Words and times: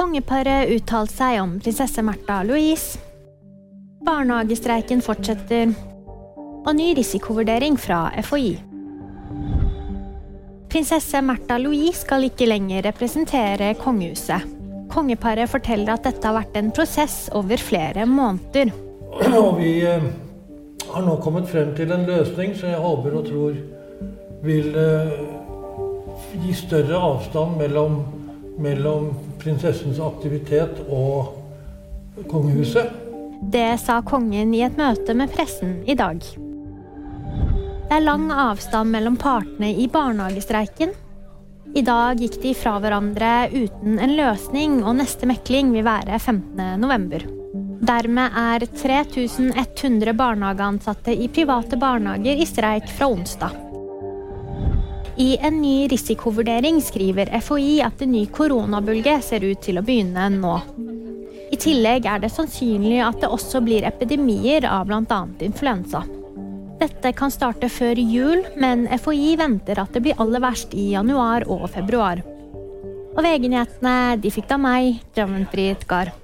Kongeparet 0.00 0.70
uttalte 0.72 1.12
seg 1.12 1.42
om 1.42 1.58
prinsesse 1.60 2.00
Märtha 2.00 2.38
Louise. 2.48 2.96
Barnehagestreiken 4.00 5.02
fortsetter. 5.04 5.74
Og 6.64 6.70
ny 6.78 6.94
risikovurdering 6.96 7.76
fra 7.76 8.06
FHI. 8.24 8.54
Prinsesse 10.72 11.20
Märtha 11.20 11.58
Louise 11.60 12.00
skal 12.00 12.24
ikke 12.30 12.48
lenger 12.48 12.86
representere 12.88 13.74
kongehuset. 13.82 14.46
Kongeparet 14.90 15.52
forteller 15.52 15.92
at 15.92 16.08
dette 16.08 16.24
har 16.24 16.38
vært 16.38 16.56
en 16.56 16.72
prosess 16.72 17.18
over 17.36 17.60
flere 17.60 18.06
måneder. 18.08 18.72
Og 19.42 19.60
vi 19.60 19.74
eh, 19.84 20.06
har 20.94 21.04
nå 21.04 21.18
kommet 21.20 21.50
frem 21.52 21.74
til 21.76 21.92
en 21.92 22.08
løsning 22.08 22.56
som 22.56 22.72
jeg 22.72 22.80
håper 22.80 23.20
og 23.20 23.28
tror 23.28 23.60
vil 24.48 24.80
eh, 24.80 25.12
gi 26.40 26.56
større 26.56 27.04
avstand 27.12 27.60
mellom, 27.60 28.00
mellom 28.60 29.10
prinsessens 29.40 30.00
aktivitet 30.02 30.82
og 30.88 31.36
kongehuset. 32.30 32.90
Det 33.40 33.78
sa 33.80 34.00
kongen 34.04 34.52
i 34.54 34.62
et 34.66 34.76
møte 34.76 35.16
med 35.16 35.32
pressen 35.32 35.78
i 35.88 35.96
dag. 35.96 36.20
Det 36.20 37.96
er 37.96 38.04
lang 38.04 38.28
avstand 38.30 38.92
mellom 38.92 39.16
partene 39.18 39.72
i 39.82 39.88
barnehagestreiken. 39.90 40.92
I 41.74 41.82
dag 41.86 42.20
gikk 42.20 42.36
de 42.42 42.52
fra 42.58 42.76
hverandre 42.82 43.48
uten 43.54 43.98
en 44.02 44.14
løsning, 44.18 44.80
og 44.84 44.98
neste 45.00 45.26
mekling 45.30 45.72
vil 45.74 45.86
være 45.86 46.18
15.11. 46.18 47.26
Dermed 47.90 48.36
er 48.36 48.66
3100 48.66 50.14
barnehageansatte 50.18 51.14
i 51.16 51.30
private 51.32 51.78
barnehager 51.80 52.42
i 52.42 52.46
streik 52.46 52.90
fra 52.92 53.08
onsdag. 53.10 53.69
I 55.20 55.36
en 55.40 55.58
ny 55.60 55.88
risikovurdering 55.88 56.78
skriver 56.80 57.28
FHI 57.40 57.74
at 57.84 58.00
en 58.00 58.14
ny 58.14 58.22
koronabølge 58.32 59.18
ser 59.20 59.44
ut 59.44 59.60
til 59.60 59.76
å 59.76 59.82
begynne 59.84 60.30
nå. 60.32 60.54
I 61.52 61.58
tillegg 61.60 62.06
er 62.08 62.22
det 62.22 62.30
sannsynlig 62.32 63.02
at 63.04 63.18
det 63.20 63.28
også 63.28 63.60
blir 63.66 63.84
epidemier 63.84 64.64
av 64.64 64.88
bl.a. 64.88 65.20
influensa. 65.44 66.06
Dette 66.80 67.12
kan 67.12 67.34
starte 67.34 67.68
før 67.68 68.00
jul, 68.00 68.46
men 68.56 68.86
FHI 68.96 69.34
venter 69.42 69.82
at 69.82 69.92
det 69.92 70.06
blir 70.06 70.24
aller 70.24 70.40
verst 70.40 70.72
i 70.72 70.94
januar 70.94 71.44
og 71.52 71.66
februar. 71.74 72.24
Og 73.10 73.20
VG-nyhetene 73.20 74.16
de 74.22 74.32
fikk 74.32 74.48
da 74.48 74.56
meg, 74.62 75.02
Dravenfrid 75.12 75.84
Gahr. 75.90 76.14